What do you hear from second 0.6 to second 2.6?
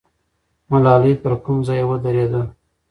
ملالۍ پر کوم ځای ودرېده؟